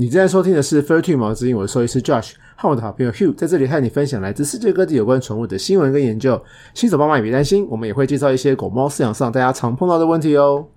[0.00, 6.42] 你正在收听的是《Fur t y 毛之音》，我是兽医师 Josh，和我的好朋友 Hugh 在这里和你分享来自世界各地有关宠物的新闻跟研究。
[6.72, 10.68] 新手爸妈也别担心，我们也会介绍一些狗猫饲养上大家常碰到的问题哦。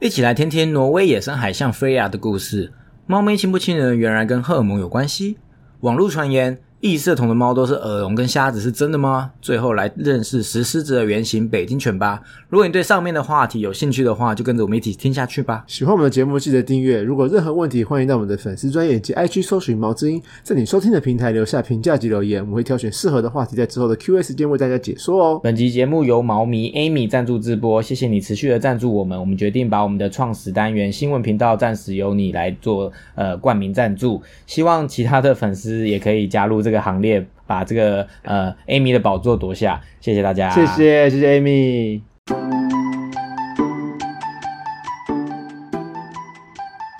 [0.00, 2.72] 一起来听听挪威野生海象 Freya 的故事。
[3.06, 5.36] 猫咪亲不亲人，原来跟荷尔蒙有关系。
[5.80, 6.56] 网络传言。
[6.80, 9.30] 异色瞳的猫都是耳聋跟瞎子，是真的吗？
[9.40, 12.22] 最后来认识石狮子的原型北京犬吧。
[12.50, 15.64] 如果你对上面的话题有兴趣的话，就跟着我们一起听下去吧。
[15.66, 17.02] 喜欢我们的节目，记得订阅。
[17.02, 25.40] 如果任何问题，欢迎到我们的粉丝专业及 IG 搜寻毛之音，在你收听的平台留下评价及留言，我们会挑选适合的话题，在之后的 Q&A 时间为大家解说哦。
[25.42, 29.18] 本集节目由毛迷 Amy 赞助直播，谢谢你持续的赞助我们。
[29.18, 37.24] 我们决定把我们的创始单元新闻频道暂时由你来做呃冠名赞助，希望其他的粉丝也可以加入这个行列。
[37.48, 42.00] 把这个呃，Amy 的宝座夺下，谢谢大家，谢谢谢谢 Amy。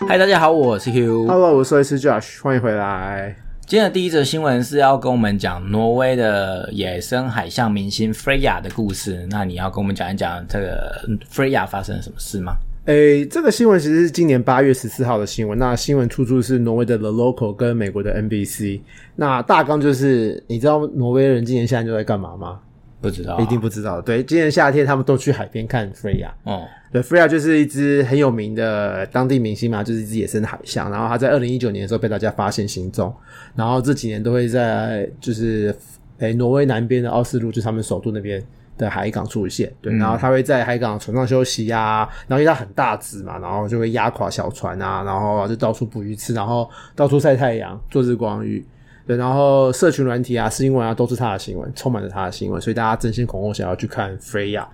[0.07, 3.35] 嗨，大家好，我是 Hugh，Hello，我是 Josh，欢迎回来。
[3.67, 9.27] 今天的第一则新闻是要跟我们讲挪威的野生海象明星 Freya 的故事。
[9.29, 12.53] 那你要跟我们讲一讲这个 Freya 发生了什么事吗？
[12.87, 15.59] 诶，这个新闻其实是今年八月十四号的新闻。
[15.59, 18.81] 那新闻出处是挪威的 The Local 跟美国的 NBC。
[19.17, 22.61] 那大纲就是，你知道挪威人今年夏天都在干嘛吗？
[23.01, 24.01] 不知道，一定不知道。
[24.01, 26.29] 对，今年夏天他们都去海边看 Freya。
[26.45, 26.63] 哦，
[26.93, 30.89] 对，Freya 就是一只很有名的当地明星嘛，就是一只野生的海象。
[30.89, 33.13] 然后他在二零一九年的时候被大家发现行踪，
[33.57, 35.75] 然后这几年都会在就是
[36.19, 38.41] 诶挪威南边的奥斯陆，就是他们首都那边。
[38.79, 48.65] 的海港出现，对，然后他会在海港船上休息呀，然后因为它很大只嘛，然后就会压垮小船啊，然后就到处捕鱼吃，然后到处晒太阳做日光浴，
[49.07, 54.67] 对，然后社群软体啊、新闻啊都是他的新闻，充满着他的新闻，所以大家争先恐后想要去看 Freya，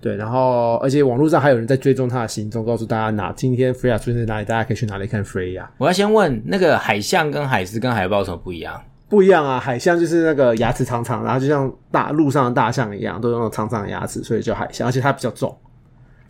[0.00, 5.66] 对，然后而且网络上还有人在追踪他的行踪，告诉大家哪今天 Freya 出现在哪里，大家可以去哪里看 Freya。
[5.76, 8.80] 我要先问，那个海象跟海狮跟海豹有什么不一样？
[9.10, 15.54] 不一样啊，海象就是那个牙齿长长，然后就像大路上的大象一样，都有那种长长的牙齿，所以叫海象，而且它比较重，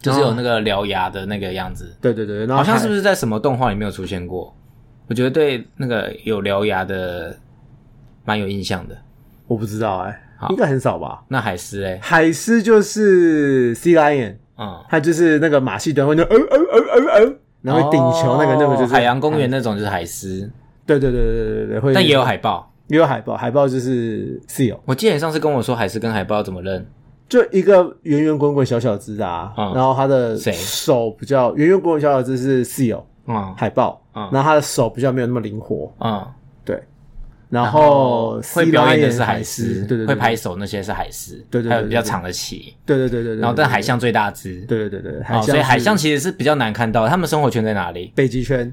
[0.00, 1.94] 就是有那个獠牙的那个样子。
[2.00, 4.56] 对对对，好像是不是在什么动画里面有出现过？
[5.08, 7.36] 我觉得对那个有獠牙的
[8.24, 8.96] 蛮有印象的。
[9.46, 11.22] 我不知道哎，应该很少吧？
[11.28, 20.50] 那海狮哎，海狮就是 sea lion，嗯，它就是那个马戏团会那呃呃呃呃呃，然后顶球那个那个就是海洋公园那种就是海狮。
[20.86, 22.69] 对对对对对对会，但也有海豹。
[22.90, 24.78] 也有海豹，海豹就是 seal。
[24.84, 26.84] 我记得你上次跟我说海狮跟海豹怎么认？
[27.28, 36.26] 就一个圆圆滚滚小小只啊，然后它的手比较圆圆滚滚小小只是 seal，嗯，海豹，嗯，然后它的手比较没有那么灵活，嗯，
[36.64, 36.82] 对。
[37.48, 47.08] 然后会表演的是海狮，对对，会拍手那些是海狮，对对，还有比较长的鳍，对对对对然后但海象最大只，对对对对，所以海象其实是比较难看到。
[47.08, 48.12] 他们生活圈在哪里？
[48.14, 48.72] 北极圈。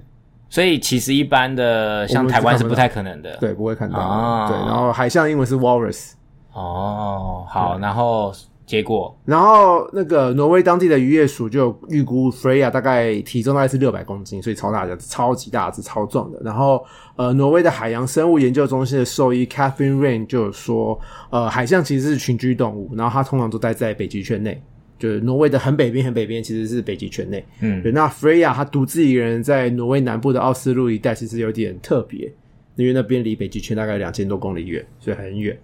[0.49, 4.47] 所以其实一般的像台湾是不太可能的，对，不会看到。
[4.47, 6.11] 对，然后海象英文是 walrus。
[6.53, 8.33] 哦，好，然后
[8.65, 16.39] 结果，然后那个挪威当地的渔业署就预估 Freya 大概体重大概是六百公斤，所以超大的，超级大只，超壮的。
[16.43, 16.83] 然后
[17.15, 20.99] 呃，挪威的海洋生物研究中心的兽医 Catherine Rain 就说，
[21.29, 24.61] 呃，海象其实是群居动物，然后它通常都待在北极圈内。
[24.99, 27.43] 就是挪威的很北边，很北边其实是北极圈内。
[27.61, 27.91] 嗯，对。
[27.91, 32.31] 那 Freya 他独自一个人在挪威南部的奥斯陆一带，其实有点特别，
[32.75, 35.57] 因为那边离北极圈大概两千多公里远，所以很远。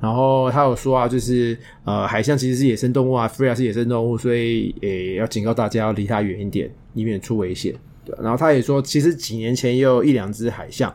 [0.00, 7.74] 然后他有说啊，就是呃，海象其实是野生动物啊，Freya 是野生动物，所以诶要警告大家要离它远一点，以免出危险。
[8.04, 8.16] 对。
[8.22, 10.94] 然后他也说，其实几年前也有一两只海象。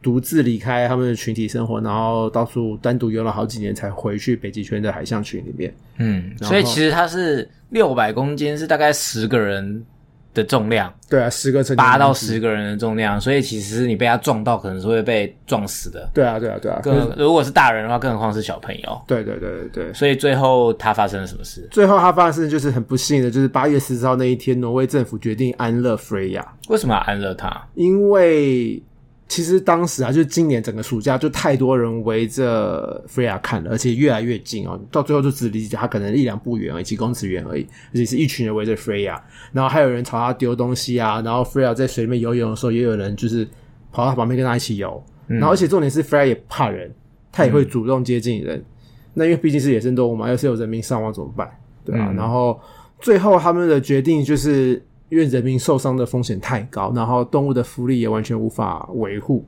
[0.00, 5.74] 独自离开他们的群体生活，然后到处单独游了好几年，才回去北极圈的海象群里面。
[5.98, 9.84] 嗯，所以其实它是六百公斤，是大概十个人
[10.32, 10.92] 的重量。
[11.10, 16.08] 对啊，十个乘八到十个人的重量，所以其实你被它撞到，可能是会被撞死的。
[16.14, 16.80] 对啊，对啊，对啊。
[16.80, 19.02] 更如果是大人的话，更何况是小朋友。
[19.06, 19.92] 对对对对对。
[19.94, 21.66] 所以最后他发生了什么事？
[21.72, 26.44] 最后他发生就是很不幸的，就是八月十四号那一天，挪威政府决定安乐 Freya。
[26.68, 27.66] 为什么要安乐他？
[27.74, 28.80] 因为。
[29.28, 39.20] 其实当时啊，就是今年整个暑假就太多人围着 Freya 看了，而且越来越近哦，到最后就只离他可能一两步远而已，几公尺远而已，而且是一群人围着 Freya，
[39.52, 43.46] 然后还有人朝他丢东西啊，然后 Freya 在水里面游泳的时候，也有人就是
[43.92, 46.90] 跑到旁边跟他一起游，然后而且重点是 Freya 也怕人，
[47.30, 48.64] 他也会主动接近人，
[49.12, 51.46] 那因为毕竟是野生动物嘛，要是有人民伤亡怎么办？
[51.84, 52.10] 对啊？
[52.16, 52.58] 然后
[52.98, 54.82] 最后他们的决定就是。
[55.08, 59.44] 因为人民受伤的风险太高，然后动物的福利也完全无法维护。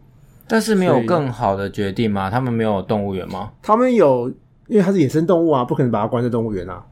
[0.48, 2.28] 但是没有更好的决定吗？
[2.28, 3.52] 他们没有动物园吗？
[3.62, 4.28] 他们有，
[4.66, 6.84] 因为它是野生动物啊，不可能把它关在动物园啊。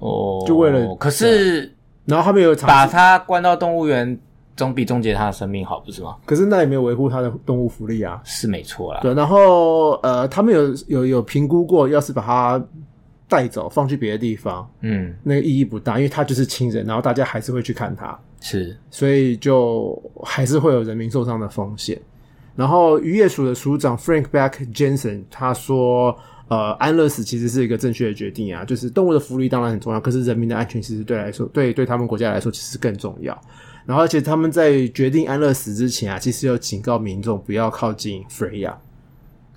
[0.00, 1.72] 哦，就为了，可是，
[2.06, 4.18] 然后他们有把它关到动物园，
[4.56, 6.16] 总比终结它的生命好，不是吗？
[6.26, 8.20] 可是那也没有维护它的动物福利啊。
[8.24, 9.00] 是没错啦。
[9.00, 12.62] 对，然后呃，他们有有有评估过，要是把它
[13.34, 22.00] 带走放去别的地方，嗯，那个意义不大，因为他就是亲人，然后大家还是会去看他，是，所以就还是会有人民受伤的风险。
[22.54, 26.16] 然后渔业署的署长 Frank Beck Jensen 他说，
[26.46, 33.36] 呃，安乐死其实是一个正确的决定啊，就是动物的福利当然很重要，可是人民的安全其实对来说，对对他们国家来说其实更重要。
[33.84, 38.74] 然后而且他们在决定安乐死之前啊，其实要警告民众不要靠近 Freya。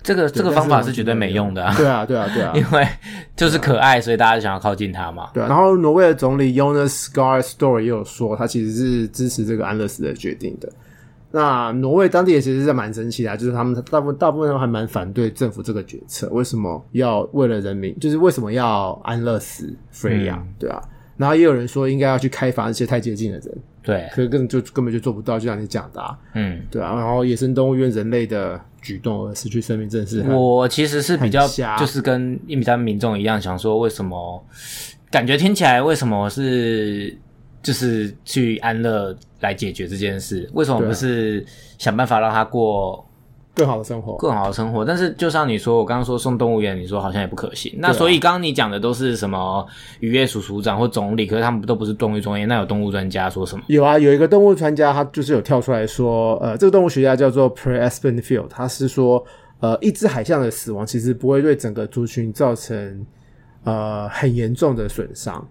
[0.02, 2.88] 这个这个方法是绝对没用的、啊，对啊，对啊，对啊， 因为
[3.36, 5.28] 就是可爱，所以大家就想要靠近他嘛。
[5.34, 5.46] 对啊。
[5.48, 10.68] 然后挪威的总理 Jonas Gahr Store 也有说，他其实是支持这个安乐死的决定的。
[11.30, 20.80] 那挪威当地也其实是蛮生气的啊，就是他们大部分大部分都还蛮反对政府这个决策，为什么要为了人民，就是为什么要安乐死 Freya，、嗯对啊。
[21.18, 26.94] 然后也有人说应该要去开发那些太接近的人，对，可是根本就根本就做不到，就像你讲的、啊，嗯，对啊。
[26.94, 34.42] 然后野生动物因为人类的举动而失去生命，真的是我其实是比较就是跟一般民众一样，想说为什么
[35.10, 37.16] 感觉听起来为什么是
[37.62, 40.48] 就是去安乐来解决这件事？
[40.52, 41.44] 为什么不是
[41.78, 43.04] 想办法让他过
[43.58, 44.16] 更好的生活。
[44.16, 44.84] 更好的生活？
[44.84, 47.74] 但是就像你说，我刚刚说送动物园，你说好像也不可行。
[47.78, 49.66] 那所以刚刚你讲的都是什么
[49.98, 53.64] 渔业署署长或总理，可是他们都不是动物专业，那有动物专家说什么？
[53.66, 59.24] 有啊，有一个动物专家，他就是有跳出来说，呃，这个动物学家叫做 Pre Espenfield，他是说，
[59.60, 63.04] 呃，一只海象的死亡其实不会对整个族群造成
[63.64, 65.44] 呃很严重的损伤，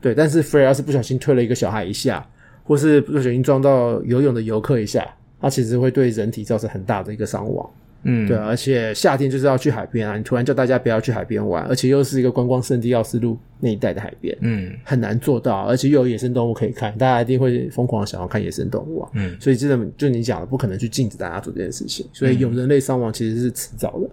[0.00, 2.26] 对，但是 Freya 是不小心推了一个小孩一下，
[2.64, 5.06] 或是不小心撞到游泳的游客一下，
[5.42, 7.68] 它其实会对人体造成很大的一个伤亡。
[8.04, 19.10] 嗯，对啊，而且夏天就是要去海边啊，你突然叫大家不要去海边玩，而且又是一个观光圣地奥斯陆那一带的海边，嗯很难做到，而且又有野生动物可以看，大家一定会疯狂地想要看野生动物啊。
[19.14, 24.10] 嗯，所以真的就你讲的，不可能去禁止大家做这件事情，所以有人类伤亡其实是迟早的。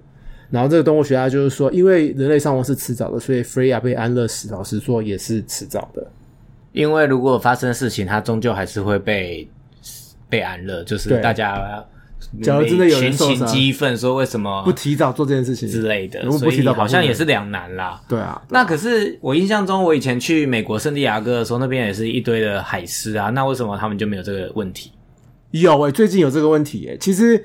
[0.51, 6.07] 然后这个动物学家就是说，因为人类伤亡是迟早的，所以 Freya 被安乐死，老实说也是迟早的。
[6.73, 9.49] 因为如果发生事情，它终究还是会被
[10.29, 11.19] 被安乐，就是对。
[11.21, 11.83] 大家
[12.43, 13.47] 假如真的有人群情受伤。
[13.47, 15.69] 激愤，说为什么不提早做这件事情。
[15.69, 17.99] 之类的，如果不提早保护人像也是两难啦。
[18.09, 23.29] 对啊，那可是我印象中，我以前去美国圣地亚哥的时候，那边也是一堆的海狮啊。
[23.29, 24.91] 那为什么他们就没有这个问题？
[25.51, 27.43] 有诶、最近有这个问题诶、其实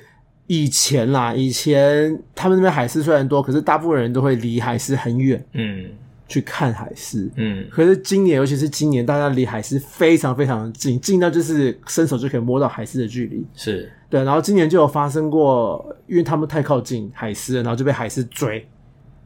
[0.48, 5.42] 以前啦，以前他们那边海狮虽然多，可是大部分人都会离海狮很远。
[5.52, 5.86] 嗯
[6.26, 7.30] 去看海狮。
[7.36, 13.44] 嗯，可是今年，尤其是今年，大家离海狮非常非常近，近到就是伸手就可以摸到海狮的距离。
[13.54, 18.66] 是对，然后今年就有发生过，因为他们太靠近海狮了，然后就被海狮追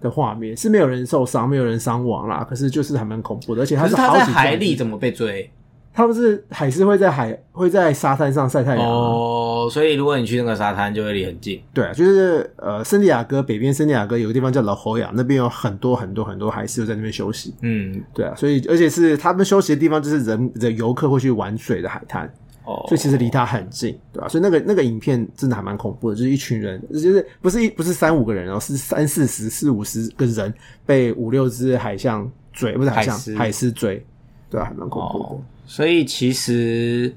[0.00, 5.50] 的画面，是没有人受伤，没有人伤亡啦，可是就是还蛮恐怖的，而且它可是他在好几海里，怎么被追？
[5.92, 11.60] 他不是海狮会在海会在沙滩上晒太阳啊、哦，所以如果你去那个沙滩，就会离很近。
[11.72, 17.54] 对啊，就是呃，圣地亚哥北边圣地亚哥有个地方叫老侯亚，那边有很多很多很多海狮在那边休息。
[17.62, 22.26] 嗯，对啊，所以而且是他们休息的地方，就是人的游客会去玩水的海滩，
[22.64, 30.52] 哦，所以其实离它很近，对吧、所以那个那个影片真的还蛮恐怖的，就是一群人，就是不是一不是三五个人哦，是三四十、四五十个人
[30.84, 34.04] 被五六只海象追，不是海象海狮海狮追，
[34.50, 35.24] 对啊，还蛮恐怖的。
[35.24, 37.14] 哦，所以其实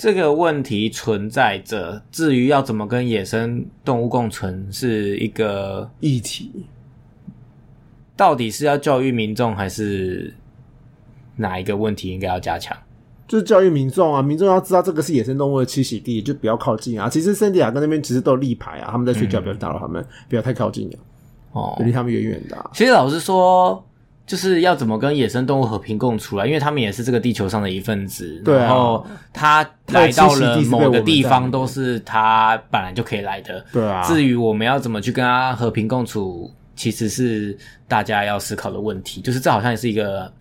[0.00, 2.02] 这个问题存在着。
[2.10, 6.64] 至于要怎么跟野生动物共存，是一个议题
[8.16, 10.32] 到底是要教育民众，还是
[11.36, 12.74] 哪一个问题应该要加强？
[13.28, 17.06] 就是教育民众啊，民众要知道这个是野生动物的栖息地，就不要靠近啊。
[17.06, 20.96] 其实圣地亚哥那边其实都有立牌啊，他们在睡觉，不要打扰他们，不要太靠近啊，
[21.52, 22.70] 哦，离他们远远的、啊。
[22.72, 23.86] 其实老实说，
[24.30, 28.40] 就是要怎么跟野生动物和平共处啊，因为他们也是这个地球上的一份子。
[28.44, 33.66] 对啊然后他来到了某个地方，都是他本来就可以来的。
[33.72, 37.58] 对啊，至于我们要怎么去跟他和平共处，其实是
[37.88, 39.20] 大家要思考的问题。
[39.20, 40.32] 就是这好像也是一个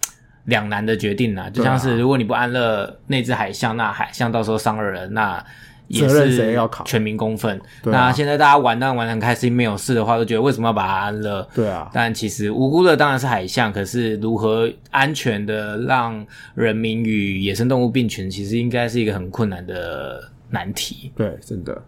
[0.43, 1.49] 两难的决定啊。
[1.49, 5.43] 就像啊是如果你不安乐那只海象，那海象到时候伤了人，那
[5.89, 7.59] 也是谁要扛全民公愤。
[7.83, 11.45] 对啊那现在大家玩当然玩得很开心，没有事的话，都觉得为什么要把它安乐？
[11.53, 21.11] 对啊，但其实无辜的当然是海象，可是如何安全的让人民与野生动物并存，其实应该是一个很困难的难题。
[21.15, 21.83] 对，真的。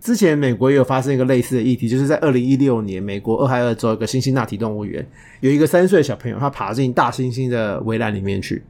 [0.00, 5.02] 之前美国也有发生一个类似的议题，就是在二零一六年，美国俄亥俄州一个辛辛那提动物园，
[5.40, 8.62] 有一个三岁的小朋友，他爬进大猩猩的围栏里面去，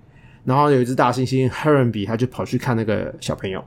[0.44, 3.64] 然后有一只大猩猩 Heronby，他就跑去看那个小朋友，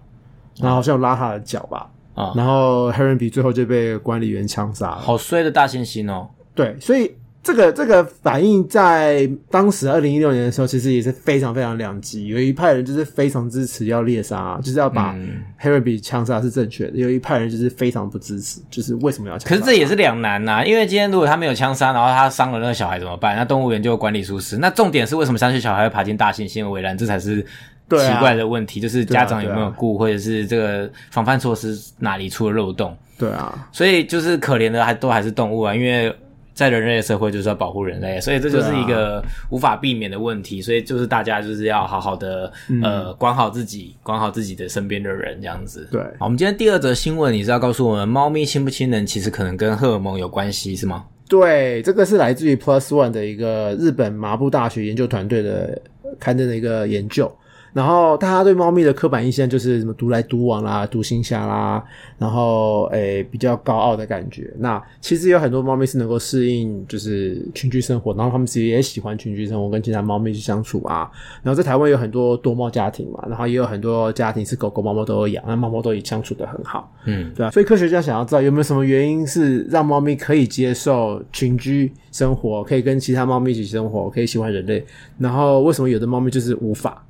[0.59, 4.99] 然后好像有拉他的脚吧，啊然后 Heronby 最后就被管理员枪杀了。
[4.99, 6.27] 好衰的大猩猩哦！
[6.55, 12.27] 对，所以这个这个反应在当时二零一六年的时候，其实也是非常非常两极。
[12.27, 19.55] 有一派人就是非常支持要猎杀，就是要把嗯 Harry 比枪杀是正确的；有一派人就是非常不支持，就是为什么要枪杀？
[19.55, 23.37] 可是这也是两难呐、因为今天如果他没有枪杀，然后他伤了那个小孩怎么办？
[23.37, 24.57] 那动物园就管理疏失。
[24.57, 26.97] 那重点是为什么三岁小孩会爬进大猩猩的围栏？
[26.97, 27.45] 这才是
[27.89, 32.95] 奇怪的问题，就是家长有没有顾，或者是这个防范措施哪里出了漏洞？
[33.17, 36.13] 对啊，所以就是可怜的还都还是动物啊，因为
[36.53, 40.61] 在人类的社会就是要保护人类，所以这就是一个无法避免的问题。
[40.61, 42.51] 所以就是大家就是要好好的、
[42.83, 45.87] 呃管好自己，管好自己的身边的人，这样子。
[45.91, 51.05] 对好，我们今天第二则新闻，你是要告诉我们猫咪亲不亲人，其实可能跟荷尔蒙有关系，是吗？
[51.29, 55.79] 对，这个是来自于 Plus One 的一个日本麻布大学研究团队的
[56.19, 57.31] 刊登的一个研究。
[57.77, 61.83] 然后大家对猫咪的刻板印象就是什么独来独往啦、独行侠啦，
[62.17, 64.51] 然后诶比较高傲的感觉。
[64.57, 71.07] 那其实有很多猫咪是能够适应就是群居生活，然后它们其实也喜欢群居生活，跟其他猫咪去相处啊。
[71.43, 76.91] 然后在台湾有很多多猫家庭嘛，然后也有很多家庭是狗狗、猫猫都有养，那猫猫都也相处的很好。
[77.05, 84.83] 嗯，对啊，所以科学家想要知道有没有什么原因是让猫咪可以接受群居生活，可以跟其他猫咪一起生活，可以喜欢人类，
[85.19, 87.03] 然后为什么有的猫咪就是无法？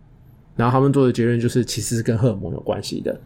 [0.57, 3.17] 然后他们做的结论就是其实是跟荷尔蒙有关系的。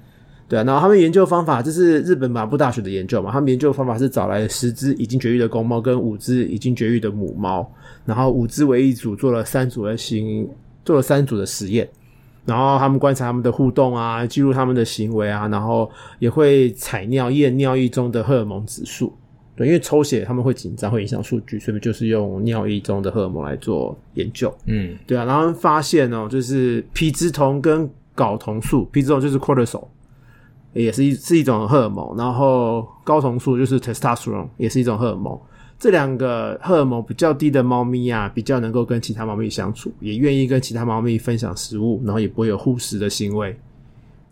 [0.47, 3.31] 对啊，然后他们研究方法，这是日本马布大学的研究嘛？
[3.31, 7.65] 他们研究方法是找来十只已经绝育的公猫跟五只已经绝育的母猫，
[8.05, 10.45] 然后五只为一组，做了三组的行，
[10.83, 11.89] 做了三组的实验。
[12.43, 19.13] 然后他们观察他们的互动啊，记录他们的行为啊，然后也会采尿验尿液中的荷尔蒙指数。
[19.55, 24.53] 对，因为抽血他们会紧张，会影响数据，所以就是用尿液中的荷尔蒙来做研究。
[24.65, 29.87] 嗯，对啊，然后发现哦，就是皮质酮跟睾酮素，皮质酮就是 cortisol，
[30.73, 35.37] 也是一是一种荷尔蒙，然后睾酮素就是 testosterone，也是一种荷尔蒙。
[35.77, 43.57] 这两个荷尔蒙比较低的猫咪啊，比较能够跟其他猫咪相处，也愿意跟其他猫咪分享食物，然后也不会有护食的行为。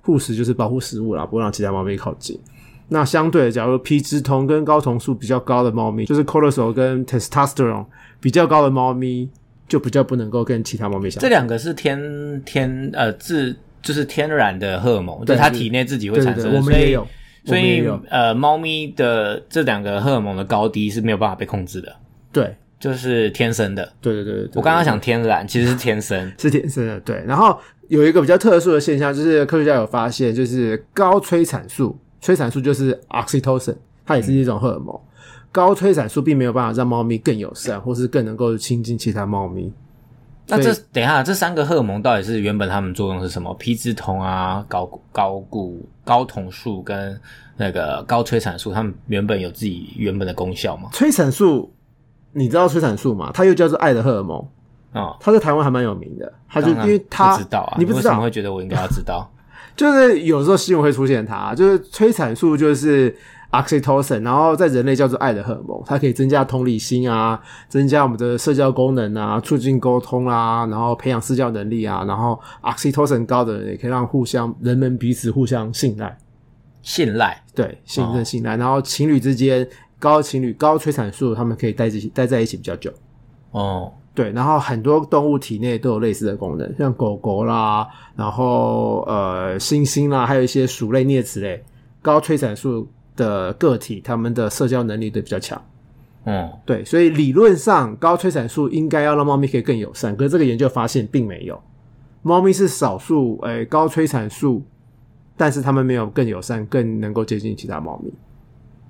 [0.02, 2.40] 护食就是保护食物啦，不会让其他猫咪靠近。
[2.90, 7.86] 那相对的，假如皮质酮跟睾酮素比较高的猫咪，就是 cortisol 跟 testosterone
[8.20, 9.30] 比较高的猫咪，
[9.68, 11.22] 就比较不能够跟其他猫咪相处。
[11.22, 17.08] 这两个是天天呃自就是天然的荷尔蒙，就是它体内自己会对对对，产生的，所以我们也有，
[17.46, 21.96] 所以呃，猫咪的这两个荷尔蒙的高低是没有办法被控制的，
[22.32, 23.92] 对就是天生的。
[24.02, 24.52] 对对对对对。
[24.56, 26.32] 我刚刚想天然，其实是天生。
[26.40, 27.24] 是天生的，对。
[27.28, 27.58] 然后
[27.90, 35.00] 有一个比较特殊的现象，就是科学家有发现，就是高催产素，催产素就是 oxytocin，它也是一种荷尔蒙。
[35.52, 39.72] 高催产素并没有办法让猫咪更友善，或是更能够亲近其他猫咪。
[40.52, 43.54] 那这等一下，这三个荷尔蒙到底是原本它们作用是什么？
[43.56, 47.20] 皮质酮啊、高高固、高酮素跟
[47.56, 50.90] 那个高催产素，它们原本有自己原本的功效吗？
[50.92, 51.72] 催产素，
[52.32, 53.30] 你知道催产素吗？
[53.34, 54.40] 它又叫做爱的荷尔蒙，
[54.92, 56.32] 啊、它在台湾还蛮有名的。
[56.48, 59.32] 它就因为它不知道啊，你不知道为什么会，觉得我应该要知道？
[59.80, 63.16] 就是有时候新闻会出现它，就是催产素就是
[63.52, 76.18] oxytocin，然后在人类叫做爱的荷尔蒙，它可以增加同理心啊，增加我们的社交功能啊，促进沟通啊，然后培养社交能力啊，然后 oxytocin 高的人也可以让互相人们彼此互相信赖，
[76.82, 77.42] 信赖。
[77.56, 79.66] 对，信任信赖，然后情侣之间
[79.98, 82.92] 高情侣高催产素，他们可以待一起待在一起比较久。
[83.52, 91.64] 哦，对，然后很多动物体内都有类似的功能，像狗狗啦，然后呃猩猩啦，还有一些鼠类、啮齿类，
[92.02, 92.86] 高催产素
[93.16, 95.62] 的个体，它们的社交能力都比较强。
[96.26, 101.58] 嗯，对，所以理论上高催产素应该要让猫咪可以更友善，可是这个研究发现并没有，
[102.22, 104.62] 猫咪是少数诶、高催产素，
[105.38, 108.12] 但是它们没有更友善，更能够接近其他猫咪，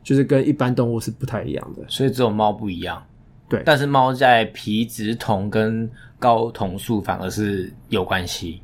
[0.01, 1.83] 就是跟一般动物是不太一样的。
[1.87, 2.99] 所以只有猫不一样。
[3.49, 3.63] 对。
[3.65, 5.89] 但是猫在皮质酮跟
[6.19, 8.61] 睾酮素反而是有关系。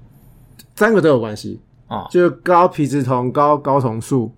[0.75, 4.33] 三个都有关系，啊、就是高皮质酮、高睾酮素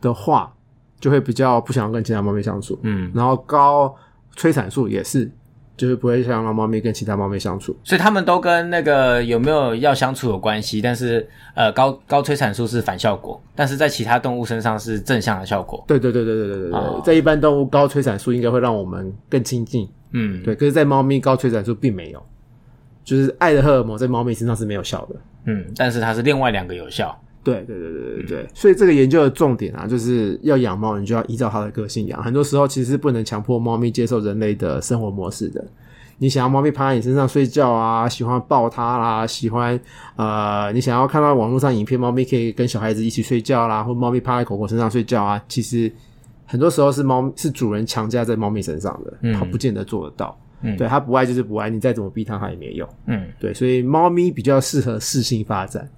[0.00, 0.54] 的话，
[1.00, 2.78] 就会比较不想要跟其他猫咪相处。
[2.82, 3.94] 嗯，然后高
[4.36, 5.30] 催产素也是，
[5.76, 7.76] 就是不会想让猫咪跟其他猫咪相处。
[7.82, 15.84] 所以他们都跟那个有没有要相处有关系，但是呃高高催产素是反效果，但是在其他动物身上是正向的效果。
[15.86, 22.22] 对对对对对对对对，哦在一般动物高催产素应该会让我们更亲近，嗯，对，可是，在猫咪高催产素并没有，
[23.04, 25.16] 就是爱的荷尔蒙在猫咪身上是没有效的。
[25.46, 27.18] 嗯，但是它是另外两个有效。
[27.44, 32.22] 对对对对对对，所以这个研究的重点啊，就是要养猫，你就要依照它的个性养。
[32.22, 35.64] 很多时候其实是不能强迫猫咪接受人类的生活模式的。
[36.18, 39.78] 你想要猫咪趴在你身上睡觉啊，喜欢抱它啦，喜欢
[40.14, 45.90] 呃，你想要看到网络上影片，猫咪可以跟小孩子一起睡觉啦，或猫咪趴在狗狗身上睡觉啊，其实
[46.46, 50.38] 很多时候是猫是主人强加在猫咪身上的，嗯它不见得做得到。
[50.64, 52.88] 嗯对，它不爱就是不爱，你再怎么逼它，它也没用。
[53.06, 55.90] 嗯，对，所以猫咪比较适合适性发展，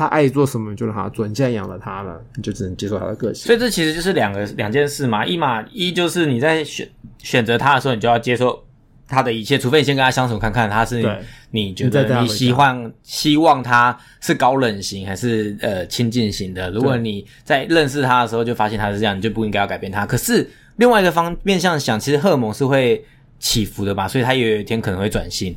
[0.00, 1.28] 它爱做什么就让他做。
[1.28, 3.44] 你现在养了他了，你就只能接受他的个性。
[3.44, 5.26] 所以这其实就是两个两件事嘛。
[5.26, 6.88] 一嘛一就是你在选
[7.18, 8.64] 选择他的时候，你就要接受
[9.06, 11.04] 他的一切，除非你先跟他相处看看，他是
[11.50, 16.70] 你觉得你希望希望他是高冷型还是呃亲近型的。
[16.70, 20.06] 如果你在认识他的时候就发现他是这样，你就不应该要改变他。
[20.06, 23.04] 可是另外一个方面向想，其实荷尔蒙是会
[23.38, 25.54] 起伏的吧，所以他有一天可能会转性，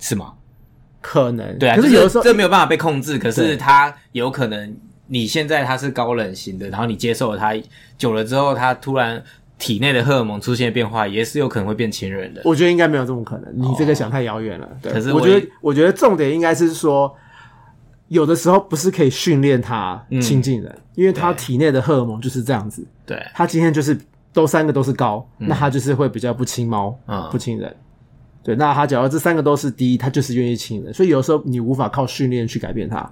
[0.00, 0.32] 是吗？
[1.06, 4.74] 可能对啊，可是有的时候这没有办法被控制，可是对它有可能
[5.06, 7.54] 你现在他是高冷型的，然后你接受了他
[7.98, 9.22] 久了之后，他突然
[9.58, 12.40] 体内的荷尔蒙出现变化，也是有可能会变亲人的。
[12.42, 14.66] 我觉得应该没有这么可能，你这个想太遥远了。
[14.80, 17.14] 对，可是我我觉得，我觉得重点应该是说，
[18.08, 22.82] 有的时候不是可以训练他亲近人，因为他体内的荷尔蒙就是这样子。
[23.04, 23.96] 对，他今天就是
[24.32, 27.76] 都三个都是高，那他就是会比较不亲猫，嗯不亲人。
[28.44, 33.10] 对，那他假如这三个都是低，他就是愿意亲人，所以有时候你无法靠训练去改变它，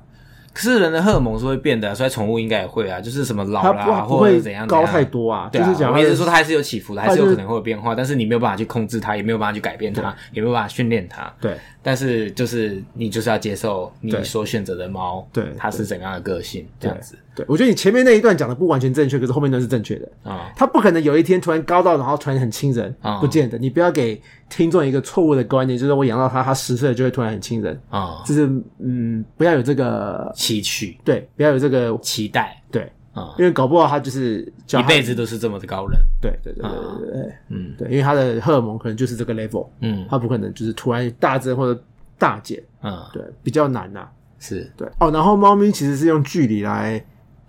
[0.52, 5.48] 可是人的荷尔蒙是会变的啊，所以宠物应该也会啊，就是什么老它啦，或者怎样高太多啊。
[5.50, 11.32] 对啊，就是假如我意思是说它还是有起伏的，还是是有可能会有变化，但是你没有办法去控制它，也没有办法去改变它，也没有办法训练它。
[11.40, 20.08] 对但是就是你就是要接受你所选择的猫，对它是怎样的个性，这样子对，我觉得你前面那一段讲的不完全正确，可是后面那是正确的。
[20.22, 20.52] 啊。
[20.54, 23.18] 它不可能有一天突然高到，然后突然很亲人，啊。
[23.20, 23.56] 不见得。
[23.58, 28.46] 你不要给听众一个错误的观念，就是我养到它，它十岁就会突然很亲人，啊、就是
[28.78, 32.62] 嗯，不要有这个期许、对，不要有这个期待。
[32.70, 35.98] 对，啊、因为搞不好它就是教一辈子都是这么的高冷。
[36.20, 37.74] 对对对对对对对，嗯。
[37.78, 40.06] 对，因为它的荷尔蒙可能就是这个 level，嗯。
[40.10, 41.82] 它不可能就是突然大增或者
[42.18, 44.06] 大减，嗯，对，比较难呐、
[44.38, 44.70] 是。
[44.76, 44.86] 对。
[44.98, 47.02] 哦，然后猫咪其实是用距离来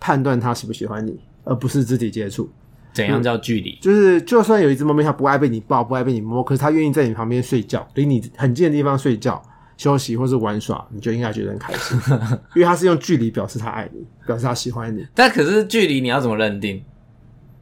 [0.03, 2.49] 判断它喜不喜欢你，而不是肢体接触。
[2.91, 3.77] 怎样叫距离？
[3.81, 9.41] 就是就算有一只猫咪它不爱被你抱，不爱被你摸，可是它愿意在你旁边睡觉，离你很近的地方睡觉、
[9.77, 11.97] 休息或是玩耍，你就应该觉得很开心，
[12.53, 15.07] 因为它是用距离表示它爱你，表示它喜欢你。
[15.15, 16.83] 但可是距离你要怎么认定？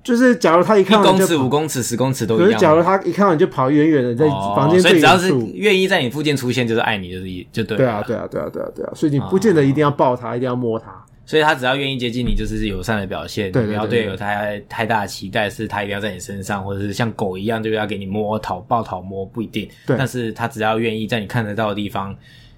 [0.04, 2.60] 就是假如它一一公尺、看到你就跑五公尺、十公尺都可是一样吗。
[2.60, 5.32] 假如它一看到你就跑远远的，在哦房间所以只要是。
[5.54, 7.78] 愿意在你附近出现，就是爱你，就是一就对。
[7.78, 11.01] 对啊，对啊，对啊，对啊，对啊，所以你不见得一定要抱它，一定要摸它。
[11.26, 13.52] 所以他只要愿意接近你，就是友善的表现。
[13.52, 19.70] 对不要对有太太大的期待，是他一定要在你身上，或者是像狗一样就要给你摸、讨抱、讨摸，不一定。
[19.86, 22.14] 对但是他只要愿意在你看得到的地方，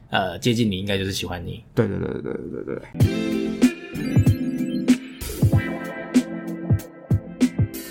[0.10, 1.64] 呃，接近你，应该就是喜欢你。
[1.76, 2.82] 对对对对对对对。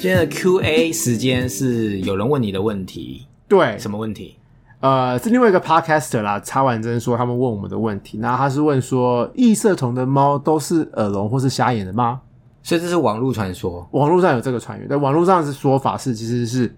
[0.01, 4.35] 今天的 Q&A 时间是有人问你的问题，对，什么问题？
[4.83, 12.21] 呃，是另外一个 podcaster 啦，插完针说他们问我们的问题，那他是问说，异色瞳的猫都是耳聋或是瞎眼的吗？
[12.65, 13.89] 所以这是网络传说。
[13.93, 16.77] 网络上有这个传言，但网络上是说法是其实是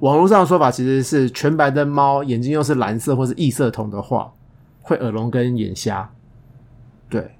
[0.00, 4.30] 网络上的说法其实是全白的猫眼睛又是蓝色或是异色瞳的话，
[4.82, 6.10] 会耳聋跟眼瞎。
[7.08, 7.30] 对，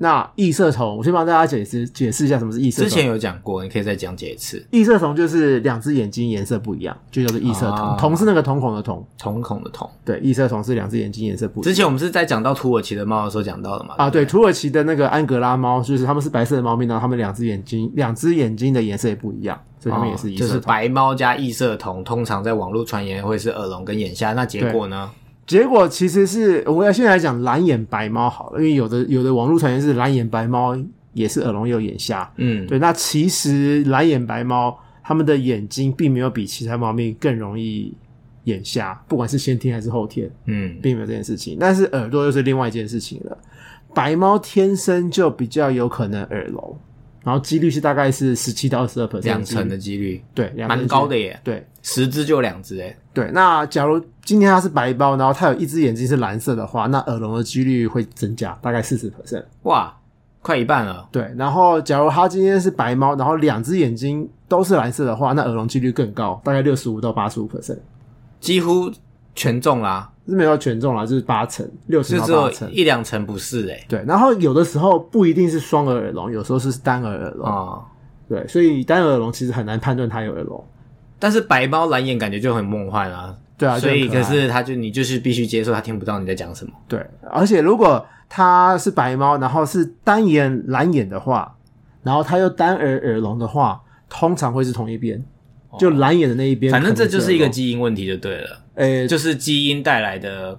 [0.00, 2.88] 那异色瞳，我先帮大家解释解释一下什么是异色瞳。
[2.88, 4.64] 之前有讲过，你可以再讲解一次。
[4.70, 7.88] 异色瞳就是两只眼睛颜色不一样，就叫做异色瞳。
[7.90, 11.64] 啊瞳是那个瞳孔的瞳，瞳孔的瞳，对，异色瞳是两只眼睛颜色不一样。
[11.64, 13.94] 之前我们是在讲到土耳其的猫的时候讲到的嘛？
[13.98, 20.60] 啊，对，土耳其的那个安格拉猫，就是它们是白色的猫咪，然后它们两只眼睛，两只眼睛的颜色也不一样，所以它们也是异色哦就是。
[20.60, 25.10] 白猫加异色瞳，通常在网络传言会是耳聋跟眼瞎，那结果呢？
[25.48, 30.78] 结果其实是我要先来讲蓝眼白猫好了，因为有的有的网络传言是蓝眼白猫
[31.14, 37.92] 也是耳聋又眼瞎，嗯，对，那其实蓝眼白猫它们的眼睛并没有比其他猫咪更容易
[38.44, 41.56] 眼瞎，不管是先天还是后天，嗯，并没有这件事情。
[41.58, 43.38] 但是耳朵又是另外一件事情了，
[43.94, 46.78] 白猫天生就比较有可能耳聋。
[47.24, 51.66] 然后几率是大概是十七到二十二 percent，两成的几率，对，蛮高的耶，对。
[51.80, 59.42] 十只就两只哎，对，那假如今天它是白包，然后它有一只眼睛是蓝色的话，那耳聋的几率会增加，大概四十 percent。
[59.62, 59.96] 哇，
[60.42, 67.78] 快一半了，对，然后假如它今天是白猫，然后两只眼睛都是蓝色的话，那耳聋几率更高，大概六十五到八十五 percent，
[68.38, 68.92] 几乎
[69.34, 72.66] 全中啦，是没有权重啦，就是八成，六层就只。
[72.70, 77.48] 一两成不是哎，对，然后有的时候不一定是双耳耳聋，有时候是单耳耳聋。
[77.48, 77.82] 哦，
[78.28, 80.62] 对，所以单耳耳聋其实很难判断它有耳聋。
[81.18, 91.56] 但是白猫蓝眼感觉就很梦幻啊，对啊，所以可是它就你就是必须接受它听不到你在讲什么，对，而且如果它是白猫，然后是单眼蓝眼的话，
[92.02, 95.24] 然后它又单耳耳聋的话，通常会是同一边，
[95.78, 96.72] 就蓝眼的那一边。
[96.72, 100.58] 哦反正这就是一个基因问题就对了，耳聋，呃，就是基因带来的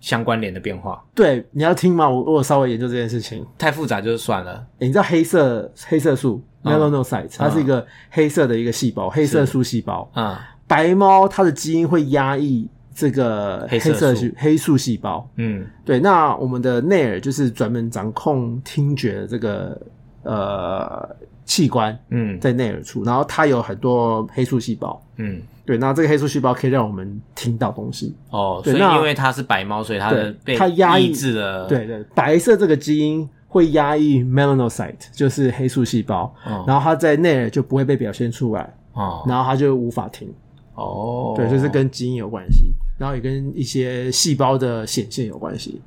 [0.00, 1.02] 相关联的变化？
[1.14, 2.08] 对，你要听吗？
[2.08, 3.44] 我我稍微研究这件事情。
[3.56, 4.64] 太复杂就算了。
[4.78, 10.10] 诶你知道黑色黑色素嗯 melanocyte，、它是一个黑色的一个细胞，黑色素细胞。
[10.14, 10.36] 嗯
[10.68, 15.28] 白猫它的基因会压抑这个黑色素色素黑素细胞。
[15.36, 19.78] 嗯对，那我们的内耳就是专门掌控听觉的这个
[20.22, 25.02] 呃器官，嗯在内耳处，然后它有很多黑素细胞。
[25.16, 25.40] 嗯。
[25.64, 28.12] 对，那这个黑素细胞可以让我们听到东西。
[28.30, 31.68] 哦，所以因为它是白猫，所以它的对被它压抑抑制了。
[31.68, 40.28] 对对，白色这个基因会压抑 melanocyte，就是黑素细胞，哦然后它在内耳就不会被表现出来，哦然后它就无法听。
[40.74, 45.80] 哦，对，就是跟基因有关系，然后也跟一些细胞的显现有关系。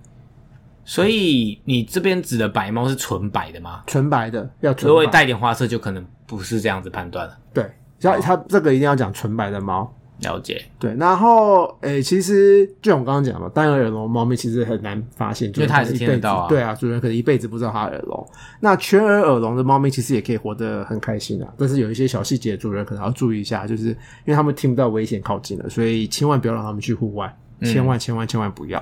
[0.85, 3.81] 所以你这边指的白猫是纯白的吗？
[3.87, 7.37] 纯白的要如果纯白，带点花色，就可能不是这样子判断了。
[7.53, 7.69] 对，
[8.01, 9.91] 要它这个一定要讲纯白的猫。
[10.21, 18.25] 了解，对，然后诶、其实就像我刚刚讲的，单耳聋猫咪其实很难发现，因为它还是主人可能一辈子听得到啊对啊，主人可能一辈子不知道它耳聋。
[18.61, 23.95] 那全耳耳聋的猫咪其实也可以活得很开心啊，但是有一些小细节，主人可能要注意一下，就是因
[24.27, 28.79] 为他们听不到危险靠近了，所以千万不要让他们去户外，嗯千万千万千万不要。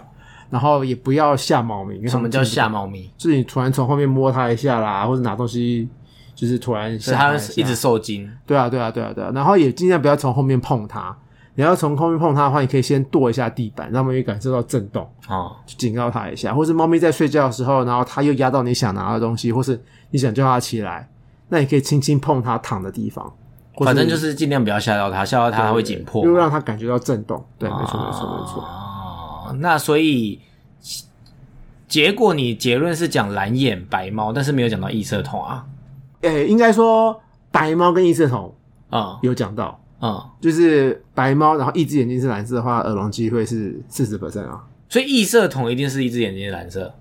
[0.54, 2.70] 然后也不要吓猫咪，什么叫吓？
[2.70, 3.12] 猫咪？
[3.18, 5.90] 就是你突然从后面摸它一下啦，或者拿东西，
[6.36, 8.32] 就是突然所以它吓它一直受惊。
[8.46, 9.32] 对啊，对啊，对啊，对啊。
[9.34, 11.18] 然后也尽量不要从后面碰它。
[11.56, 16.54] 你要从后面碰它的话，你可以先跺一下地板，让猫咪感受到震动，哦，就警告它一下。
[16.54, 21.10] 或是猫咪在睡觉的时候，然后它又压到你想拿的东西，或是你想叫它起来，
[21.50, 23.34] 那你可以轻轻碰它躺的地方，
[23.80, 26.30] 反正就是尽量不要吓到它，吓到它它会紧迫嘛。
[26.30, 27.44] 又让它感觉到震动。
[27.58, 28.64] 对，没错，没错，没错。
[29.50, 30.40] 哦，那所以
[31.88, 35.66] 结果你结论是讲蓝眼白猫，但是没有讲到异色瞳啊。
[36.22, 38.54] 诶、应该说白猫跟异色瞳
[38.90, 44.64] 啊有讲到，嗯，就是白猫，然后一只眼睛是蓝色的话，耳聋机会是四十 percent 啊。
[44.90, 46.94] 所以异色瞳一定是一只眼睛是蓝色。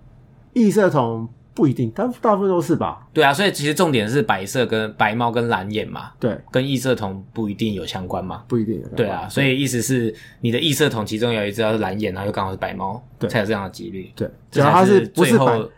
[0.55, 3.07] 异色瞳不一定，大大部分都是吧？
[3.13, 8.43] 对啊，所以其实重点是白色跟白猫跟蓝眼嘛，对，跟异色瞳不一定有相关嘛。
[8.49, 8.83] 不一定。
[8.97, 14.11] 对啊，所以意思是你的异色瞳其中有一只要是蓝眼，然后又刚好是白猫，对才有这样的几率。
[14.17, 15.71] 对，只要它是不是白，最后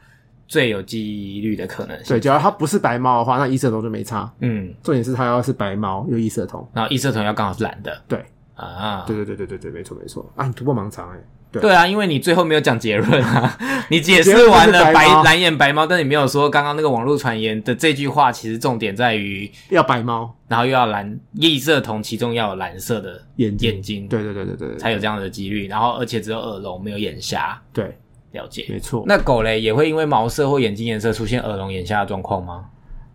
[0.46, 2.06] 最有几率的可能性。
[2.08, 4.32] 对，只要它不是白猫的话，那异色瞳就没差。
[4.40, 6.64] 嗯，重点是它要是白猫又异色瞳。
[6.72, 9.04] 然后异色瞳要刚好是蓝的对，啊。
[9.06, 10.30] 对对对对对对，没错没错。
[10.37, 11.18] 啊，你突破盲肠哎、
[11.61, 25.69] 对对啊，因为你最后没有讲结论啊， 你解释完了白蓝眼白猫，但你没有说刚刚那个网络传言的这句话，其实重点在于，要白猫然后又要蓝异色瞳，其中要有蓝色的眼睛，眼睛，对对对对对对，才有这样的几率。
[25.69, 27.97] 然后而且只有耳聋，没有眼瞎，对，
[28.33, 28.67] 了解。
[28.69, 29.05] 没错。
[29.07, 32.67] 那狗嘞也会因为毛色或眼睛颜色出现耳聋眼瞎的状况吗？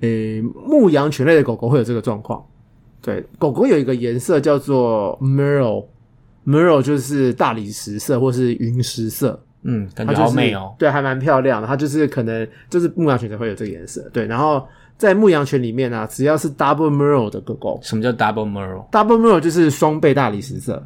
[0.02, 2.46] 诶、牧羊犬类的狗狗会有这个状况。
[3.02, 5.18] 对，狗狗有一个颜色叫做
[6.46, 10.74] merle，merle 就是大理石色或是云石色，嗯，感觉它就是好美哦。
[10.78, 11.68] 对，还蛮漂亮的。
[11.68, 14.08] 它就是可能就是牧羊犬才会有这个颜色。
[14.14, 20.82] 对，然后在牧羊犬里面呢、只要是 double merle 的狗狗什么叫 double merle？，double merle 就是双倍大理石色。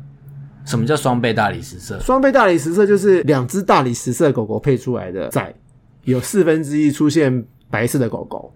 [0.66, 2.00] 什么叫双倍大理石色？
[2.00, 5.54] 双倍大理石色就是两只大理石色狗狗配出来的崽，
[6.06, 8.50] 有四分之一出现白色的狗狗，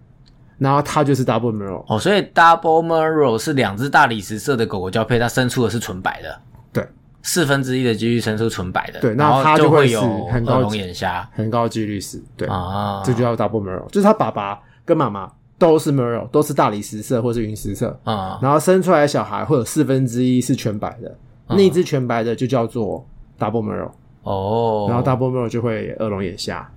[0.57, 1.83] 然后它就是 double merle。
[1.89, 6.39] 哦，所以 double merle 是两只大理石色的狗狗交配，它生出的是纯白的，
[6.73, 6.85] 对，
[7.21, 11.27] 四分之一的几率生出纯白的，对那然后它就会有很高龙眼瞎。
[11.33, 13.01] 很高的几率是对，啊。
[13.05, 18.39] 这就叫 double merle，就是他爸爸跟妈妈都是 merle，都是大理石色或是云石色，啊。
[18.41, 23.05] 然后生出来的小孩会有四分之一是全白的，那一只全白的就叫做
[23.39, 23.91] double merle，、
[24.23, 26.69] 哦，然后 double merle 就会耳聋眼瞎，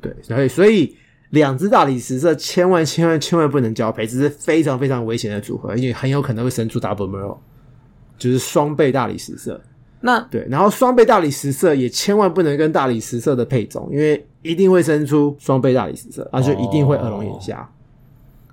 [0.00, 0.96] 对，所以所以
[1.30, 7.36] 两只大理石色千万千万千万不能交配，这是非常非常危险的组合，因为很有可能会生出 double merle，
[8.18, 9.60] 就是双倍大理石色。
[10.00, 17.68] 那对，然后双倍大理石色也千万不能跟大理石色的配种，因为一定会生出双倍大理石色，而且一定会耳聋眼瞎。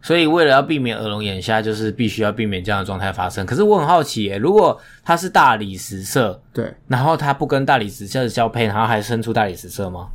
[0.01, 3.45] 所以为了要避免耳聋眼瞎，就是必须要避免这样的状态发生。
[3.45, 10.07] 可是我很好奇耶，如果它是大理石色，对，然后它不跟大理石色交配，然后还生出大理石色吗？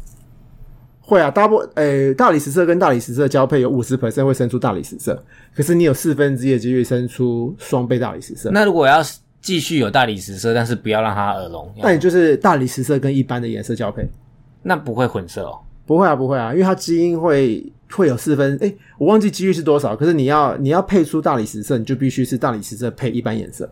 [1.00, 5.22] 会啊，double 呃、大理石色跟大理石色交配有五十 percent 会生出大理石色，
[5.54, 8.50] 可是你有四分之一的几率生出双倍大理石色。
[8.52, 9.02] 那如果要
[9.44, 14.02] 继续有大理石色，但是不要让它耳聋，那你就是大理石色跟一般的颜色交配，
[14.62, 15.60] 那不会混色哦。
[15.84, 23.70] 不会啊，不会啊，因为它基因会会有四分，诶、我忘记几率是多少，可是你要你要配出大理石色，你就必须是大理石色配一般颜色，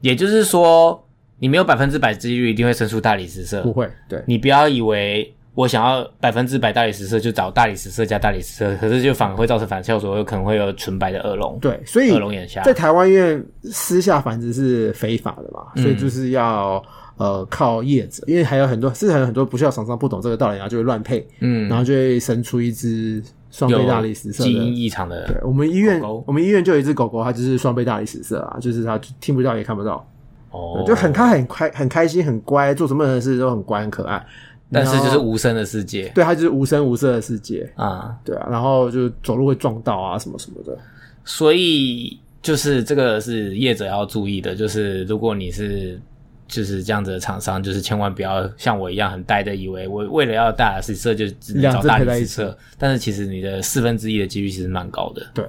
[0.00, 1.04] 也就是说，
[1.40, 3.72] 你没有百分之百几率一定会生出大理石色不。
[3.72, 12.62] 会，对，你不要以为我想要百分之百大理石色，就找大理石色加大理石色，可是就反而会造成反效果，有可能会有纯白的耳聋、对，所以耳聋眼瞎。
[12.62, 16.82] 在台湾因为私下繁殖是非法的嘛，所以就是要
[17.16, 24.76] 呃靠业者，因为还有很多是还有很多不需要厂商不懂这个道理，然后就会乱配，嗯，然后就会生出一只双倍大理石色基因。
[24.76, 30.08] 异常的对，我们医院我们医院就有一只狗狗，它就是双倍大理石色啊，就是它听不到也看不到，
[30.52, 34.24] 哦，就很它很开很开心很乖，做什么事都很乖很可爱。
[34.72, 36.10] 但是就是无声的世界。
[36.14, 40.76] 对它就是无声无色的世界，啊，对啊，然后就走路会撞到啊什么什么的。
[41.24, 46.00] 所以就是这个是业者要注意的，就是如果你是
[46.48, 52.22] 就是这样子的厂商，就是千万不要像我一样很呆的以为我为了要大理石色就只能找大只配在一起。
[52.22, 55.24] 理石色，但是其实你的四分之一的几率其实蛮高的。
[55.34, 55.44] 对，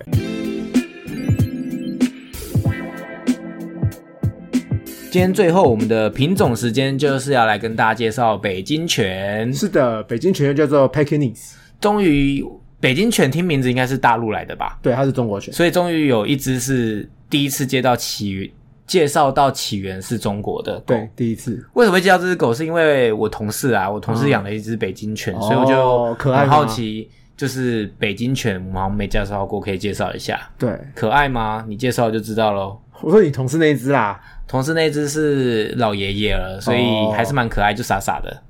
[5.12, 12.42] 今天最后我们的品种时间就是要来跟大家介绍北京犬，是的，北京犬又叫做 Pekingese，终于
[12.80, 14.80] 北京犬听名字应该是大陆来的吧？
[14.82, 15.54] 对，它是中国犬。
[15.54, 18.50] 所以终于有一只是第一次接到起源，
[18.88, 20.96] 介绍到起源是中国的狗。
[20.96, 22.54] 对，第一次为什么会介绍这只狗？
[22.54, 30.40] 是因为我同事啊，我同事养了一只北京犬，嗯所以我就很好奇，就是北京犬，我们好像没介绍过，可以介绍一下。
[30.58, 31.66] 对，可爱吗？
[31.68, 32.78] 你介绍就知道喽。
[33.02, 38.42] 我说你同事那一只啦，同事那只是老爷爷了，所以哦还是蛮可爱，就傻傻的，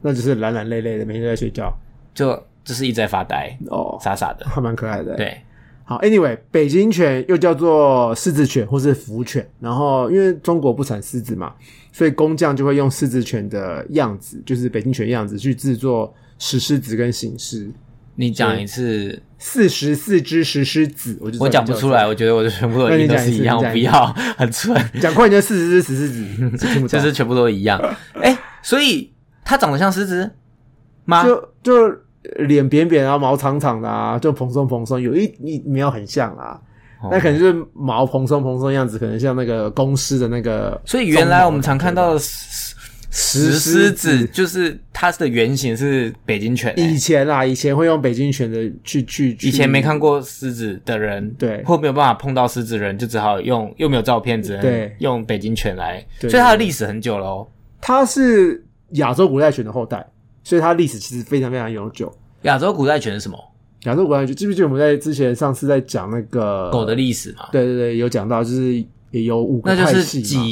[0.00, 1.72] 那就是懒懒累累的，每天都在睡觉。
[2.14, 4.44] 就就是一直在发呆，哦，傻傻的。
[4.46, 5.40] 还 蛮可爱的。，对，
[5.84, 11.54] 好，Anyway，北京犬又叫做狮子犬或是福犬，然后因为中国不产狮子嘛，
[11.90, 17.70] 所以工匠就会用狮子犬的样子，就是北京犬样子去制作石狮子跟醒狮。
[18.14, 24.74] 你讲一次，四十四只石狮子，我就我讲不出来，我觉得我的全部的音都是一样，我不要，很蠢。
[25.00, 26.86] 讲快，你就四十只石狮子。
[26.86, 27.80] 就是全部都一样。
[28.14, 29.10] 哎、所以
[29.44, 30.30] 它长得像狮子
[31.04, 31.24] 吗？
[31.24, 31.88] 就就
[32.46, 36.60] 脸扁扁啊，毛长长的啊，就蓬松蓬松，有一一苗很像啊。
[37.02, 40.80] 哦那可能就是毛蓬松蓬松样子，可能像那个公狮的那个。
[40.84, 42.20] 所以原来我们常看到的
[43.14, 49.34] 石石狮狮子，就是它的原型是北京犬、欸以前啦，以前会用北京犬的去去。
[49.36, 56.02] 去以前没看过狮子的人，对或没有办法碰到狮子的人，就只好用又没有照片，只能对用北京犬来。
[56.20, 57.46] 所以它的历史很久了哦。
[57.82, 60.02] 它是亚洲古代犬的后代，
[60.42, 62.10] 所以它历史其实非常非常悠久。
[62.42, 63.38] 亚洲古代犬是什么？
[63.84, 67.48] 亚洲古代犬，记不记得我们在之前上次在讲那个狗的历史嘛？
[67.52, 70.42] 对对对，有讲到，就是也有五个那就是派系嘛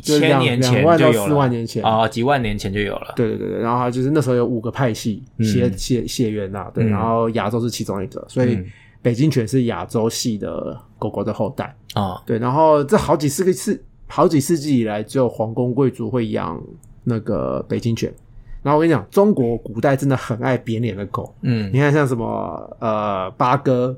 [0.00, 1.82] 千年前就有了，四万年前。
[1.82, 3.12] 哦，几万年前就有了。
[3.16, 6.88] 对对对对，然后它就是那时候有五个派系血血血缘呐，对，嗯。
[6.88, 8.66] 然后亚洲是其中一个，所以嗯。
[9.00, 16.60] 北京犬是亚洲系的狗狗的后代，啊、对，然后这好几世个世好几世纪以来，只有皇宫贵族会养
[17.04, 18.12] 那个北京犬。
[18.60, 23.96] 然后我跟你讲，中国古代真的很爱扁脸的狗，嗯，你看像什么呃八哥、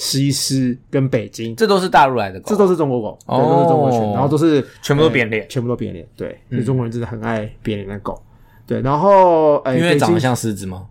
[0.00, 3.54] 西施跟北京，这都是大陆来的狗，这都是中国狗，对，哦。
[3.54, 5.42] 都是中国犬，然后都是全部都扁脸。
[5.42, 6.56] 呃全部都扁脸，对，嗯。
[6.56, 8.18] 所以中国人真的很爱扁脸的狗，
[8.66, 10.86] 对，然后呃，因为长得像狮子吗？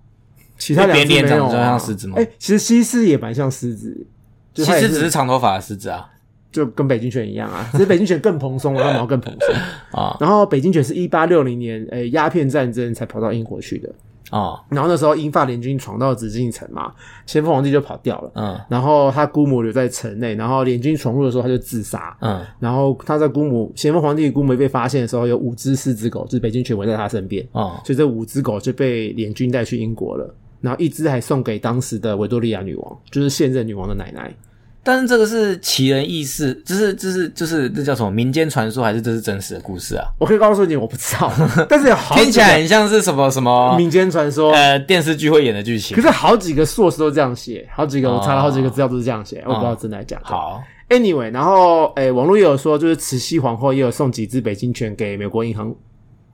[0.59, 2.17] 其他两只因为扁脸没有长得就啊像狮子吗？
[2.19, 4.05] 哎、其实西施也蛮像狮子，
[4.53, 6.07] 就它也其实只是长头发的狮子啊。
[6.51, 9.55] 就跟北京犬一样啊，只是北京犬更蓬松了，它毛更蓬松。
[9.99, 10.15] 啊。
[10.19, 13.89] 然后北京犬是一八六零年，诶、鸦片战争才跑到英国去的。
[14.29, 16.93] 啊然后那时候英法联军闯到紫禁城嘛，
[17.25, 18.31] 咸丰皇帝就跑掉了。
[18.35, 22.15] 嗯然后他姑母留在城内，然后联军闯入的时候他就自杀。
[22.21, 30.35] 嗯然后他在姑母咸丰皇帝的姑母被发现的时候，有五只四只狗，就是北京犬围在他身边，哦所以这五只狗就被联军带去英国了。
[30.61, 34.33] 然后一只还送给当时的维多利亚女王，就是现任女王的奶奶。
[34.81, 40.05] 但是这个是奇人异事，这是这是就是这叫什么民间传说，还是这是真实的故事啊？
[40.17, 41.31] 我可以告诉你，我不知道，
[41.69, 44.53] 但是有好听起来很像是什么什么民间传说。
[44.53, 46.01] 呃电视剧会演的剧情可。
[46.01, 50.25] 是好几个 source 都这样写，好几个我查了哦好几个资料都是这样写，我不知道真的还假的。
[50.25, 55.75] 好，Anyway，然后诶，网络也有说，就是慈禧皇后也有送几只北京犬给美国银行，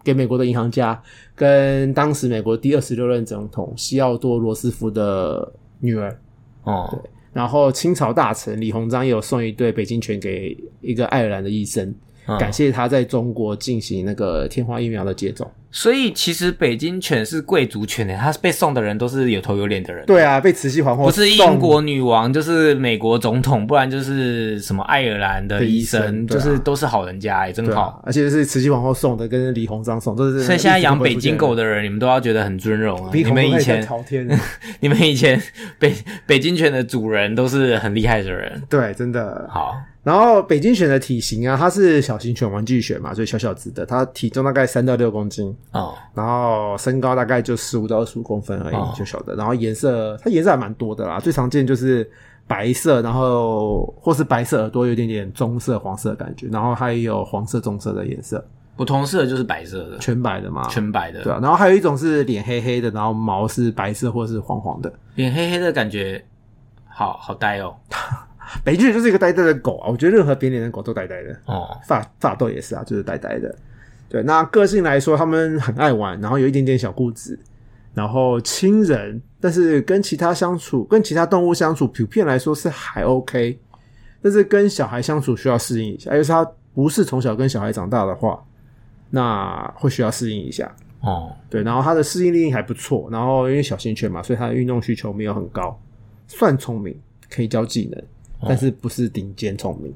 [0.03, 1.01] 给美国的银行家，
[1.36, 6.17] 跟当时美国第二十六任总统西奥多·罗斯福的女儿。
[6.63, 7.03] 哦
[7.36, 11.93] 然后清朝大臣李鸿章也有送一对北京犬给一个爱尔兰的医生，
[12.39, 15.49] 感谢他在中国进行那个天花疫苗的接种。
[15.71, 20.05] 所以其实北京犬是贵族犬诶，它被送的人都是有头有脸的人。
[20.05, 27.81] 对啊，被慈禧皇后不是英国女王，就是美国总统，不然就是什么爱尔兰的医生就是都是好人家哎，真好。
[27.81, 33.11] 啊，而且是慈禧皇后送的，跟李鸿章送，都是所以现在养北京狗的，人，你们都要觉得很尊荣啊！
[33.13, 34.25] 你们以前，朝天，
[34.79, 35.41] 你们以前
[35.77, 35.93] 北
[36.25, 38.63] 北京犬的主人都是很厉害的人。
[38.69, 39.45] 对，真的。
[39.51, 39.75] 好，
[40.06, 49.34] 然后北京犬的体型啊，它是小型犬玩具犬嘛，所以小小只的，它体重大概三到六公斤，哦，然后身高大概就十五到二十五公分而已，哦就小的。
[49.36, 52.08] 然后颜色，它颜色还蛮多的啦，最常见就是
[52.46, 58.46] 白色，然后或是白色耳朵有一点点棕色、黄色的感觉，然后还有黄色、棕色的颜色。
[58.78, 61.39] 我同事的就是白色的，全白的嘛，全白的，对啊。
[61.41, 64.94] 然后还有一种是脸黑黑的，然后毛是白色或是黄黄的。
[65.15, 66.24] 脸黑黑的感觉，
[66.88, 67.74] 好好呆哦。
[68.63, 71.36] 北极犬就是一个呆呆的狗啊，我觉得任何扁脸的狗都呆呆的。
[71.46, 73.54] 哦，发发豆也是啊，就是呆呆的。
[74.08, 77.38] 对，那个性来说，他们很爱玩，然后有一点点小固执，
[77.94, 83.60] 然后亲人，但是跟其他相处，跟其他动物相处，普遍来说是还 OK。
[84.22, 88.44] 但是跟小孩相处需要适应一下，而且他不是从小跟小孩长大的话，
[89.10, 90.74] 那会需要适应一下。
[91.02, 95.80] 哦，对，然后他的适应力还不错，然后因为小型犬嘛，所以他的运动需求没有很高，
[96.28, 98.04] 算聪明，可以教技能，
[98.41, 99.93] 但是不是顶尖聪明，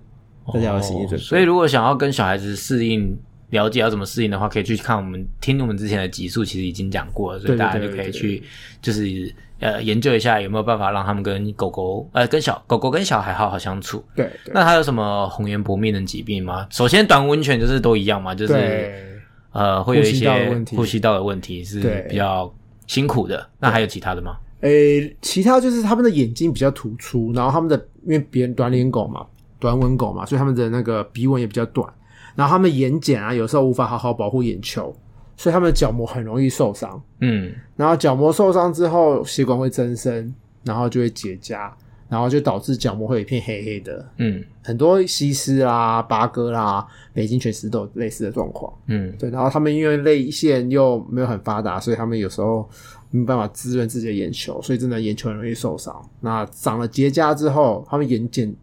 [0.54, 1.18] 大家要心理准备。
[1.18, 3.18] 哦所以如果想要跟小孩子适应。
[3.52, 8.44] 了解要怎么适应的话，可以去看我们听我们之前的集数，其实已经讲过了，所以大家就可以去
[8.80, 14.06] 就是呃研究一下有没有办法让他们跟狗狗呃跟小狗狗跟小孩好好相处。
[14.16, 16.68] 对，对那它有什么红颜薄命的疾病吗？
[16.70, 19.20] 首先短温泉就是都一样嘛，就是
[19.52, 20.30] 呃会有一些
[20.76, 22.54] 呼吸道的问题是比较
[22.86, 23.50] 辛苦的。
[23.58, 24.38] 那还有其他的吗？
[24.62, 29.26] 诶，其他就是他们的眼睛比较突出，然后他们的因为别人短脸狗嘛，
[29.60, 31.88] 短吻狗嘛，所以他们的那个鼻纹也比较短，
[32.36, 34.94] 然后他们眼睑啊有时候无法好好保护眼球，
[35.38, 37.02] 所以他们的角膜很容易受伤。
[37.22, 41.72] 嗯，然后角膜受伤之后，血管会增生，然后就会结痂，
[42.10, 44.06] 然后就导致角膜会有一片黑黑的。
[44.18, 48.72] 嗯很多西施啦、八哥啦、北京犬狮都有类似的状况。
[48.88, 52.70] 嗯对，然后他们因为泪腺又没有很发达，所以他们有时候
[53.12, 56.10] 没有办法滋润自己的眼球，所以真的眼球很容易受伤。
[56.22, 58.54] 那长了结痂之后，他们眼睑、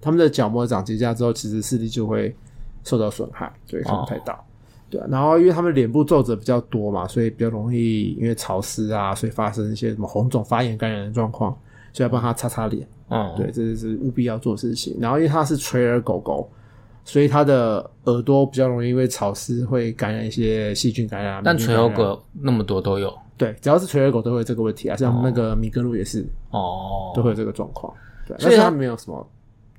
[0.00, 2.34] 他们的角膜长结痂之后，其实视力就会
[2.84, 4.44] 受到损害，所以看不太到。
[4.90, 11.52] 对啊，然后因为他们脸部皱褶比较多嘛，所以比较容易因为潮湿啊，所以发生一些什么红肿、发炎、感染的状况，
[11.92, 12.88] 所以要帮他擦擦脸。
[13.10, 14.96] 嗯，对，这是务必要做的事情。
[15.00, 16.48] 然后因为它是垂耳狗狗，
[17.04, 21.42] 所以它的耳朵比较容易因为潮湿会感染一些细菌感染啊。
[21.44, 27.94] 但垂耳狗那么多都有对，只要是垂耳狗都会有这个问题啊，像那个米格鲁也是、哦，都会有这个状况。
[28.26, 29.26] 对，所以它但是它没有什么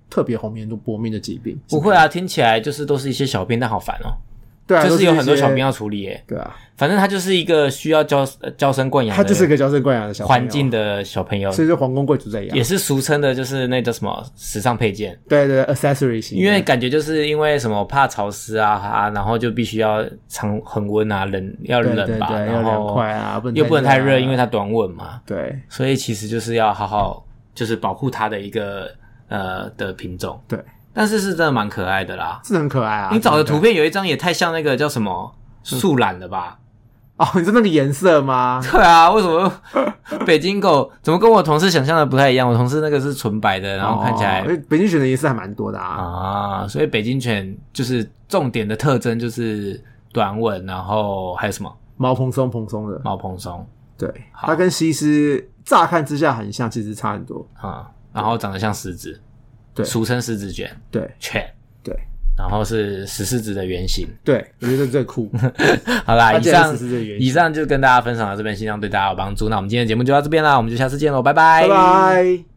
[0.10, 1.60] 特别红面度薄命的疾病。
[1.70, 4.16] 不会啊，听起来就是都是一些小病，但好烦哦，
[4.70, 5.66] 对啊，就是有很多小病病。
[5.66, 6.24] 要处理耶。
[6.28, 12.64] 对啊，反正它就是一个需要娇呃娇生惯养的，它就是个娇生惯养的环境，的小朋友，所以就皇宫贵族在养也。
[12.64, 15.20] 是俗称的，就是那叫什么时尚配件。
[15.28, 16.46] 对对对，accessory 型的。
[16.46, 28.88] 因为感觉就是因为什么怕潮湿啊啊，然后就必须要常恒温啊，冷要对冷吧，然凉后快啊，又不能太热，啊因为它短吻嘛，对所以其实就是要好好就是保护它的一个
[29.30, 30.40] 呃的品种。
[30.48, 30.60] 对，
[31.00, 32.42] 但是是真的蛮可爱的啦。
[32.44, 33.10] 是很可爱啊。
[33.14, 35.34] 你找的图片有一张也太像那个叫什么
[35.64, 36.60] 树懒了吧？
[37.16, 38.60] 哦，你说那个颜色吗？
[38.70, 39.50] 对啊，为什么
[40.26, 42.50] 北京狗怎么跟我同事想象的不太一样？
[42.50, 46.66] 我同事那个是纯白的，然后看起来北京犬的颜色还蛮多的啊。
[46.66, 49.82] 啊，所以北京犬就是重点的特征就是
[50.12, 53.66] 短吻，然后还有什么毛蓬松蓬松的，毛蓬松
[53.98, 57.48] 对，它跟西施乍看之下很像，其实差很多。
[57.54, 59.22] 啊、然后长得像狮子，
[59.84, 61.46] 对俗称狮子卷对犬，
[61.84, 61.96] 对
[62.38, 64.08] 然后是十四指的原型。
[64.24, 65.30] 对，我觉得最酷。
[66.06, 66.78] 好啦，以上
[67.20, 69.50] 以上就跟大家分享到这边，希望对大家有帮助。
[69.50, 72.44] 那我们今天的节目就到这边啦，我们就下次见喽，拜拜，拜拜。